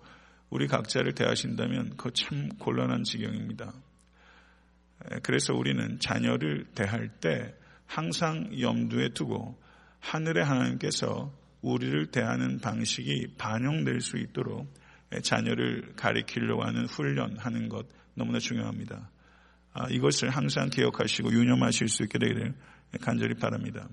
우리 0.50 0.68
각자를 0.68 1.14
대하신다면 1.14 1.92
그거 1.92 2.10
참 2.12 2.50
곤란한 2.58 3.04
지경입니다. 3.04 3.74
그래서 5.24 5.54
우리는 5.54 6.00
자녀를 6.00 6.66
대할 6.76 7.10
때 7.20 7.54
항상 7.86 8.50
염두에 8.60 9.10
두고 9.10 9.60
하늘의 10.00 10.44
하나님께서 10.44 11.34
우리를 11.62 12.12
대하는 12.12 12.60
방식이 12.60 13.36
반영될 13.38 14.02
수 14.02 14.18
있도록 14.18 14.68
자녀를 15.24 15.94
가리키려고 15.96 16.64
하는 16.64 16.86
훈련하는 16.86 17.70
것 17.70 17.88
너무나 18.14 18.40
중요합니다. 18.40 19.10
아, 19.74 19.88
이것을 19.90 20.30
항상 20.30 20.70
기억하시고 20.70 21.32
유념하실 21.32 21.88
수 21.88 22.04
있게 22.04 22.20
되기를 22.20 22.54
간절히 23.02 23.36
바랍니다. 23.36 23.88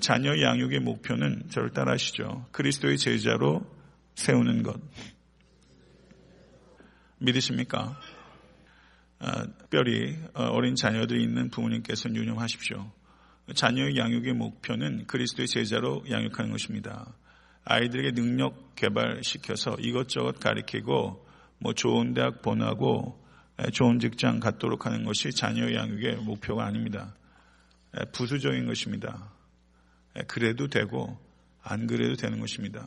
자녀 0.00 0.40
양육의 0.40 0.80
목표는 0.80 1.50
저를 1.50 1.70
따라하시죠. 1.70 2.48
그리스도의 2.52 2.96
제자로 2.98 3.64
세우는 4.14 4.62
것. 4.62 4.80
믿으십니까? 7.18 8.00
아, 9.18 9.46
특별히 9.58 10.18
어, 10.34 10.44
어린 10.44 10.74
자녀들이 10.74 11.22
있는 11.22 11.48
부모님께서는 11.50 12.16
유념하십시오. 12.16 12.90
자녀의 13.54 13.96
양육의 13.96 14.32
목표는 14.34 15.06
그리스도의 15.06 15.48
제자로 15.48 16.02
양육하는 16.10 16.50
것입니다. 16.50 17.14
아이들에게 17.64 18.12
능력 18.12 18.74
개발시켜서 18.76 19.76
이것저것 19.80 20.38
가리키고 20.38 21.26
뭐 21.58 21.72
좋은 21.72 22.14
대학 22.14 22.42
보내고 22.42 23.22
좋은 23.72 24.00
직장 24.00 24.40
갖도록 24.40 24.86
하는 24.86 25.04
것이 25.04 25.30
자녀 25.30 25.72
양육의 25.72 26.16
목표가 26.16 26.66
아닙니다. 26.66 27.14
부수적인 28.12 28.66
것입니다. 28.66 29.32
그래도 30.26 30.68
되고 30.68 31.18
안 31.62 31.86
그래도 31.86 32.16
되는 32.16 32.40
것입니다. 32.40 32.86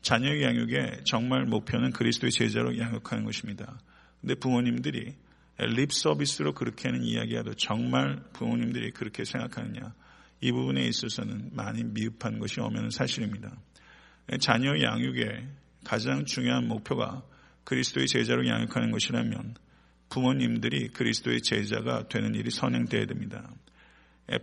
자녀 0.00 0.40
양육의 0.40 1.02
정말 1.04 1.44
목표는 1.44 1.92
그리스도의 1.92 2.32
제자로 2.32 2.76
양육하는 2.78 3.24
것입니다. 3.24 3.78
근데 4.20 4.34
부모님들이 4.34 5.14
립 5.58 5.92
서비스로 5.92 6.54
그렇게 6.54 6.88
하는 6.88 7.04
이야기라도 7.04 7.54
정말 7.54 8.20
부모님들이 8.32 8.90
그렇게 8.90 9.24
생각하느냐 9.24 9.94
이 10.40 10.50
부분에 10.50 10.84
있어서는 10.86 11.50
많이 11.52 11.84
미흡한 11.84 12.40
것이 12.40 12.60
오면 12.60 12.90
사실입니다. 12.90 13.56
자녀 14.40 14.80
양육의 14.80 15.48
가장 15.84 16.24
중요한 16.24 16.68
목표가 16.68 17.22
그리스도의 17.64 18.06
제자로 18.06 18.46
양육하는 18.46 18.90
것이라면 18.90 19.54
부모님들이 20.08 20.88
그리스도의 20.88 21.42
제자가 21.42 22.08
되는 22.08 22.34
일이 22.34 22.50
선행되어야 22.50 23.06
됩니다. 23.06 23.50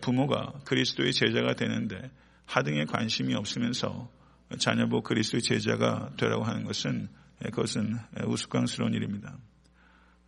부모가 0.01 0.53
그리스도의 0.65 1.13
제자가 1.13 1.53
되는데 1.53 2.09
하등에 2.45 2.85
관심이 2.85 3.35
없으면서 3.35 4.09
자녀보 4.57 5.03
그리스도의 5.03 5.41
제자가 5.41 6.11
되라고 6.17 6.43
하는 6.43 6.63
것은 6.63 7.07
그것은 7.43 7.97
우스꽝스러운 8.25 8.93
일입니다. 8.93 9.37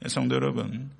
성도 0.07 0.35
여러분, 0.35 0.91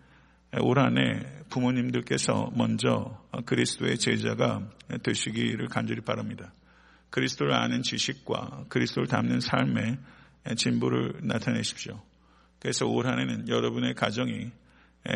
올 0.59 0.79
한해 0.79 1.21
부모님들께서 1.49 2.51
먼저 2.55 3.23
그리스도의 3.45 3.97
제자가 3.97 4.67
되시기를 5.03 5.67
간절히 5.67 6.01
바랍니다. 6.01 6.53
그리스도를 7.11 7.53
아는 7.53 7.83
지식과 7.83 8.65
그리스도를 8.69 9.07
담는 9.07 9.39
삶의 9.41 9.97
진보를 10.55 11.19
나타내십시오. 11.21 12.01
그래서 12.59 12.87
올 12.87 13.05
한해는 13.05 13.47
여러분의 13.47 13.93
가정이 13.93 14.51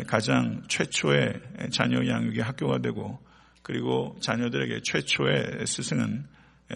가장 0.06 0.62
최초의 0.68 1.40
자녀 1.70 2.06
양육의 2.06 2.42
학교가 2.42 2.78
되고 2.78 3.18
그리고 3.62 4.16
자녀들에게 4.20 4.82
최초의 4.82 5.66
스승은 5.66 6.26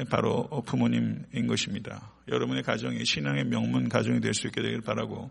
바로 0.08 0.48
부모님인 0.66 1.46
것입니다. 1.46 2.12
여러분의 2.28 2.62
가정이 2.62 3.04
신앙의 3.04 3.44
명문 3.44 3.88
가정이 3.88 4.20
될 4.20 4.34
수 4.34 4.46
있게 4.46 4.62
되길 4.62 4.80
바라고 4.80 5.30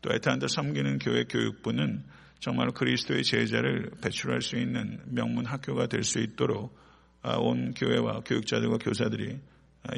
또 0.00 0.14
애타한테 0.14 0.48
섬기는 0.48 0.98
교회 0.98 1.24
교육부는 1.24 2.04
정말 2.40 2.70
그리스도의 2.70 3.24
제자를 3.24 3.90
배출할 4.00 4.42
수 4.42 4.56
있는 4.56 5.00
명문 5.06 5.44
학교가 5.44 5.86
될 5.86 6.02
수 6.04 6.18
있도록 6.20 6.74
아, 6.74 6.87
온 7.22 7.74
교회와 7.74 8.20
교육자들과 8.20 8.78
교사들이 8.78 9.38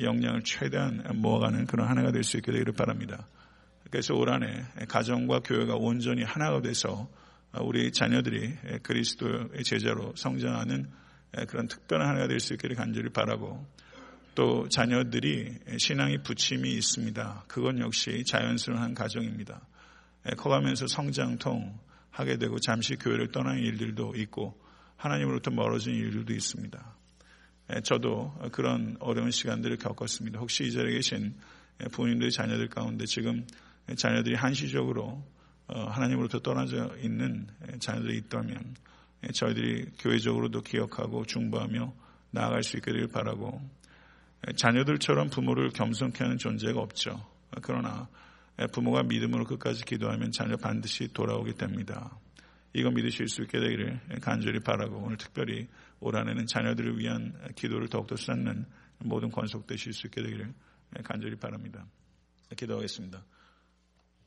역량을 0.02 0.42
최대한 0.42 1.02
모아가는 1.14 1.66
그런 1.66 1.88
하나가 1.88 2.12
될 2.12 2.22
수 2.22 2.36
있게 2.36 2.52
되기를 2.52 2.74
바랍니다. 2.74 3.26
그래서 3.90 4.14
올 4.14 4.30
한해 4.30 4.64
가정과 4.88 5.40
교회가 5.40 5.74
온전히 5.74 6.22
하나가 6.22 6.60
돼서 6.60 7.08
우리 7.60 7.90
자녀들이 7.90 8.54
그리스도의 8.82 9.64
제자로 9.64 10.12
성장하는 10.16 10.88
그런 11.48 11.66
특별한 11.66 12.08
하나가 12.08 12.28
될 12.28 12.40
수 12.40 12.54
있기를 12.54 12.76
간절히 12.76 13.10
바라고 13.10 13.66
또 14.34 14.68
자녀들이 14.68 15.58
신앙의 15.78 16.22
부침이 16.22 16.72
있습니다. 16.72 17.44
그건 17.48 17.80
역시 17.80 18.24
자연스러운 18.24 18.94
가정입니다. 18.94 19.60
커가면서 20.36 20.86
성장통 20.86 21.78
하게 22.10 22.36
되고 22.36 22.58
잠시 22.60 22.94
교회를 22.96 23.32
떠나는 23.32 23.60
일들도 23.60 24.14
있고 24.16 24.60
하나님으로부터 24.96 25.50
멀어진 25.50 25.94
일들도 25.94 26.32
있습니다. 26.32 26.99
저도 27.84 28.32
그런 28.52 28.96
어려운 29.00 29.30
시간들을 29.30 29.76
겪었습니다. 29.78 30.38
혹시 30.40 30.64
이 30.64 30.72
자리에 30.72 30.94
계신 30.94 31.34
부모님들의 31.92 32.32
자녀들 32.32 32.68
가운데 32.68 33.06
지금 33.06 33.46
자녀들이 33.96 34.34
한시적으로 34.34 35.24
어, 35.66 35.84
하나님으로부터 35.84 36.40
떠나져 36.40 36.96
있는 37.00 37.46
자녀들이 37.78 38.18
있다면 38.18 38.74
저희들이 39.32 39.86
교회적으로도 40.00 40.62
기억하고 40.62 41.24
중보하며 41.24 41.92
나아갈 42.32 42.62
수 42.62 42.76
있기를 42.78 43.08
바라고 43.08 43.60
자녀들처럼 44.56 45.30
부모를 45.30 45.70
겸손케 45.70 46.24
하는 46.24 46.38
존재가 46.38 46.80
없죠. 46.80 47.24
그러나 47.62 48.08
부모가 48.72 49.02
믿음으로 49.02 49.44
끝까지 49.44 49.84
기도하면 49.84 50.32
자녀 50.32 50.56
반드시 50.56 51.12
돌아오게 51.12 51.54
됩니다. 51.54 52.16
이거 52.72 52.90
믿으실 52.90 53.28
수 53.28 53.42
있게 53.42 53.58
되기를 53.58 54.00
간절히 54.20 54.60
바라고 54.60 54.98
오늘 54.98 55.16
특별히 55.16 55.68
올 55.98 56.16
한해는 56.16 56.46
자녀들을 56.46 56.98
위한 56.98 57.32
기도를 57.56 57.88
더욱더 57.88 58.16
쌓는 58.16 58.64
모든 58.98 59.30
권속 59.30 59.66
되실 59.66 59.92
수 59.92 60.06
있게 60.06 60.22
되기를 60.22 60.52
간절히 61.02 61.36
바랍니다. 61.36 61.86
기도하겠습니다. 62.56 63.24